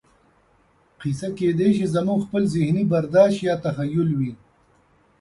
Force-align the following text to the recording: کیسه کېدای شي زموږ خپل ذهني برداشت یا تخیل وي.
کیسه 0.99 1.27
کېدای 1.37 1.69
شي 1.77 1.85
زموږ 1.95 2.19
خپل 2.27 2.43
ذهني 2.55 2.83
برداشت 2.91 3.39
یا 3.47 3.55
تخیل 3.63 4.09
وي. 4.19 4.31